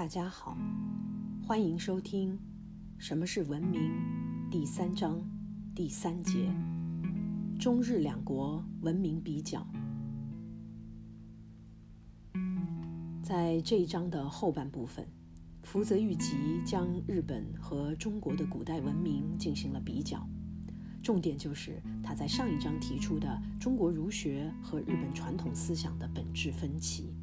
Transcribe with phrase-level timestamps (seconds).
[0.00, 0.56] 大家好，
[1.46, 2.32] 欢迎收听
[2.96, 3.82] 《什么是文明》
[4.50, 5.22] 第三章
[5.74, 6.50] 第三节：
[7.58, 9.62] 中日两国文明比较。
[13.22, 15.06] 在这一章的后半部分，
[15.64, 20.26] 福泽谕吉将日本和中国的古代文明进行了比较，
[21.02, 27.14] 重点就是他在上一章提出的中国儒学和日本传统思想的本质分歧。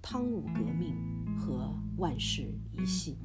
[0.00, 0.96] 汤武革命
[1.42, 3.16] 和万世一系。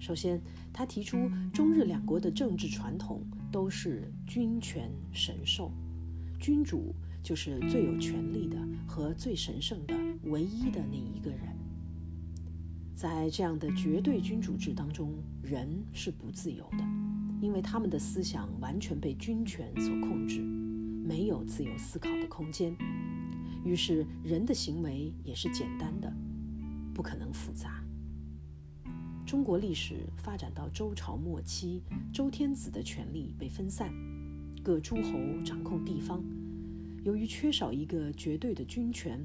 [0.00, 0.40] 首先，
[0.72, 5.70] 他提出中日两国的政治传统都是君权神授，
[6.40, 9.94] 君主就是最有权力的和最神圣的
[10.24, 11.40] 唯一的那一个人。
[12.94, 16.84] 在这样的绝对君主制当中，人是不自由的，
[17.42, 22.74] 因为他们的思想完全被君权所控制，没有自由思考的空间。
[23.62, 26.12] 于是，人的行为也是简单的，
[26.94, 27.82] 不可能复杂。
[29.24, 33.92] 中国历史发展到周朝末期，周天子的权力被分散，
[34.62, 36.22] 各诸侯掌控地方。
[37.04, 39.18] 由于缺少一个绝对的君权，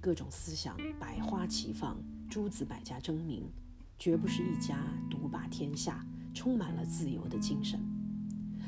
[0.00, 1.96] 各种思想百花齐放，
[2.28, 3.44] 诸子百家争鸣，
[3.98, 7.80] 绝不是一家独霸天下，充满了自由的精神。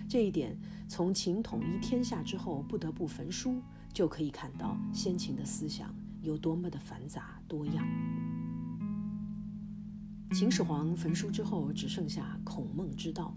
[0.08, 3.62] 这一点，从秦统一天下之后不得不焚书。
[3.90, 7.86] 就可以看到先秦的思想有多么的繁杂多样。
[10.32, 13.34] 秦始皇焚书之后，只剩下孔孟之道。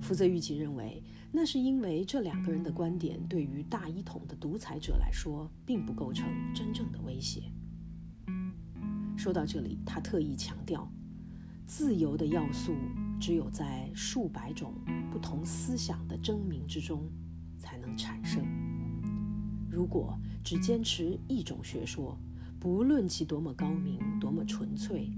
[0.00, 7.44] 福泽谕吉认为，那是因为这两个人的观点对于大一统的独裁者来说，并不构成真正的威胁。
[9.16, 10.90] 说到这里，他特意强调，
[11.66, 12.74] 自由的要素
[13.20, 14.74] 只有在数百种
[15.10, 17.08] 不同思想的争鸣之中
[17.58, 18.44] 才能产生。
[19.70, 22.18] 如果只坚持一种学说，
[22.58, 25.10] 不论其多么高明、多么纯粹，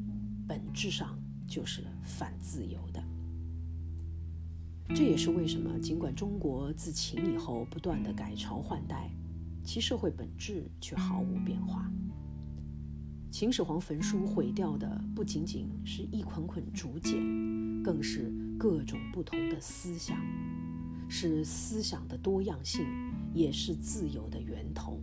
[0.46, 3.02] 本质上就是反自由的。
[4.94, 9.10] 这也是为什么，尽管中国自秦以后不断的改朝换代，
[9.64, 11.90] 其社会本质却毫无变化。
[13.30, 17.18] 秦始皇焚书毁掉的不仅仅是一捆捆竹简，
[17.82, 20.16] 更是各种不同的思想，
[21.08, 22.86] 是思想的多样性。
[23.34, 25.00] 也是自由的源头。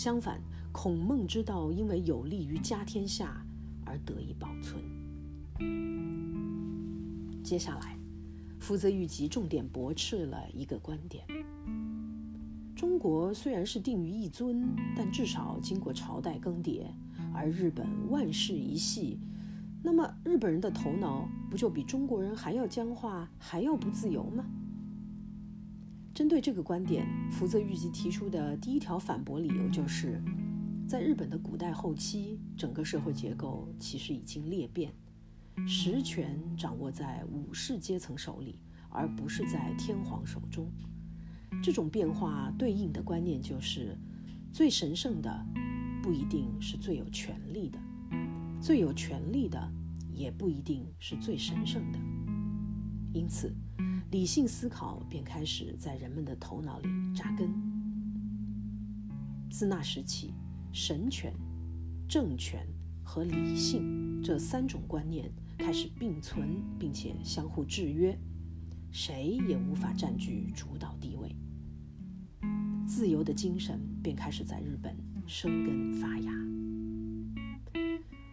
[0.00, 0.40] 相反，
[0.72, 3.44] 孔孟之道因为有利于家天下
[3.84, 4.82] 而得以保存。
[7.44, 7.98] 接下来，
[8.58, 11.22] 福泽谕吉重点驳斥了一个观点：
[12.74, 14.66] 中国虽然是定于一尊，
[14.96, 16.86] 但至少经过朝代更迭；
[17.34, 19.18] 而日本万世一系，
[19.82, 24.46] 那么日本人的头脑不就比中国人还要僵化，还要不自由吗？
[26.12, 30.20] 针对这个观点，福泽谕吉提出的第一条反驳理由就是，
[30.86, 34.92] 在日本的古代后期，整个社会结构其实已经裂变，
[35.66, 38.58] 实权掌握在武士阶层手里，
[38.90, 40.68] 而不是在天皇手中。
[41.62, 43.96] 这种变化对应的观念就是，
[44.52, 45.46] 最神圣的
[46.02, 47.78] 不一定是最有权力的，
[48.60, 49.72] 最有权力的
[50.12, 51.98] 也不一定是最神圣的。
[53.14, 53.54] 因此。
[54.10, 57.48] 理性思考便开始在人们的头脑里扎根。
[59.48, 60.34] 自那时起，
[60.72, 61.32] 神权、
[62.08, 62.66] 政权
[63.04, 68.18] 和理性这三种观念开始并存，并且相互制约，
[68.90, 71.36] 谁也无法占据主导地位。
[72.88, 76.32] 自由的精神便开始在日本生根发芽，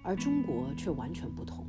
[0.03, 1.66] 而中国却完全不同。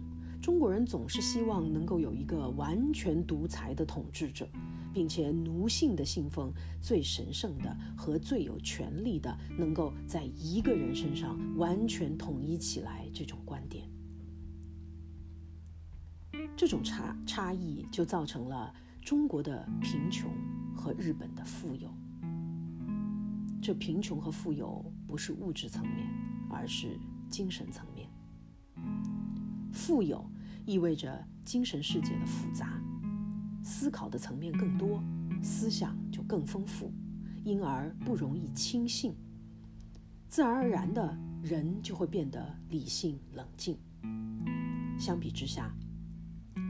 [0.49, 4.49] 中国人总是希望能够有一个完全独裁的统治者，
[4.95, 6.51] 并且奴性的信奉
[6.81, 13.87] 最神圣的和最有权力的能够在一个人身上完全统一起来这种观点。
[16.57, 20.31] 这种差差异就造成了中国的贫穷
[20.75, 21.93] 和日本的富有。
[23.61, 26.09] 这贫穷和富有不是物质层面，
[26.49, 28.09] 而是精神层面。
[29.71, 30.25] 富有。
[30.69, 32.79] 意味着精神世界的复杂，
[33.63, 35.03] 思考的层面更多，
[35.43, 36.93] 思想就更丰富，
[37.43, 39.15] 因而不容易轻信，
[40.29, 43.79] 自然而然的人就会变得理性冷静。
[44.99, 45.75] 相比之下，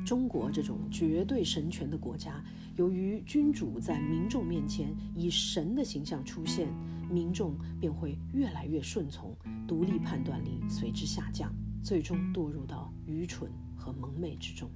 [0.07, 2.41] 中国这种绝对神权的国家，
[2.77, 6.73] 由于君主在民众面前以神的形象出现，
[7.11, 9.37] 民众便会越来越顺从，
[9.67, 11.53] 独立判断力随之下降，
[11.83, 13.51] 最终堕入到愚蠢。
[13.89, 14.71] 和蒙昧之中，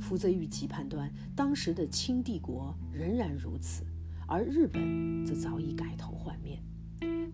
[0.00, 3.84] 福泽谕吉判断，当时的清帝国仍然如此，
[4.26, 6.62] 而日本则早已改头换面。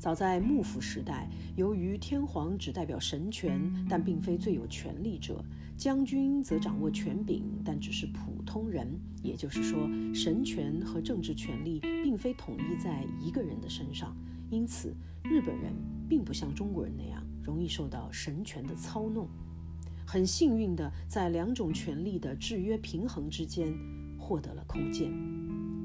[0.01, 5.37] 早在幕府时代，由于天皇只代表神权，但并非最有权力者；
[5.77, 8.99] 将军则掌握权柄，但只是普通人。
[9.23, 14.17] 也就是说，神权和政治权力并非统一在一个人的身上。
[14.51, 14.93] 因此，
[15.23, 15.73] 日本人
[16.09, 19.29] 并不像中国人那样容易受到神权的操弄。
[20.13, 23.75] 很幸运地，在两种权力的制约平衡之间，
[24.19, 25.11] 获得了空间，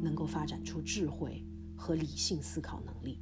[0.04, 1.42] 能够发展出智慧
[1.78, 3.22] 和理性思考能力。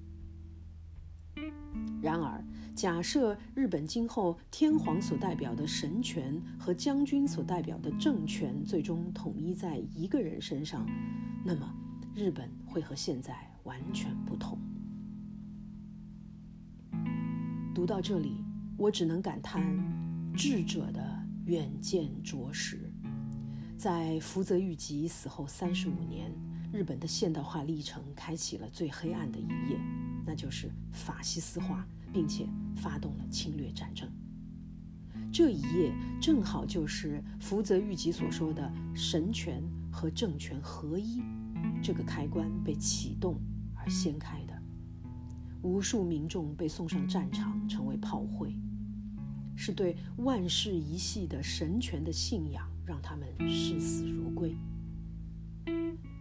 [2.01, 2.43] 然而，
[2.73, 10.87] 假设日本今后天皇所代表的神权和将军所代表的政权最终统一在一个人身上，
[11.43, 11.71] 那么
[12.15, 14.57] 日本会和现在完全不同。
[17.75, 18.43] 读到这里，
[18.75, 19.61] 我只能感叹
[20.35, 21.01] 智者的
[21.45, 22.91] 远见卓识。
[23.77, 26.29] 在福泽谕吉死后三十五年，
[26.73, 29.79] 日本的现代化历程开启了最黑暗的一页，
[30.25, 34.09] 那就是法西斯化，并且发动了侵略战争。
[35.31, 41.21] 这一页正好就是福泽谕吉所说的“神权和政权合一”
[41.81, 43.39] 这个开关被启动
[43.73, 44.53] 而掀开的。
[45.61, 48.55] 无数民众被送上战场，成为炮灰，
[49.55, 52.69] 是对万世一系的神权的信仰。
[52.85, 54.55] 让他们视死如归。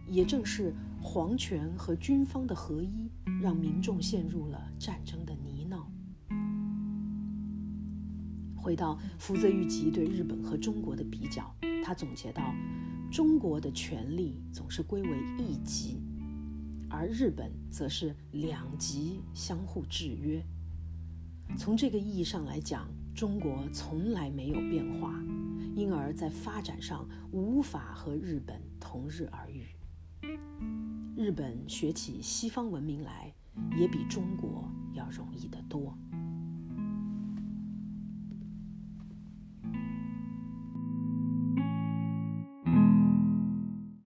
[0.07, 5.85] 也正是皇权和军方的合一，让民众陷入了战争的泥淖。
[8.55, 12.51] 回到福泽谕吉对日本和中国的比较，他总结到：
[13.11, 16.01] 中国的权力总是归为一级，
[16.89, 20.43] 而日本则是两极相互制约。
[21.55, 25.23] 从这个意义上来讲，中国从来没有变化。
[25.73, 29.65] 因而，在发展上无法和日本同日而语。
[31.15, 33.33] 日本学起西方文明来，
[33.77, 35.97] 也比中国要容易得多。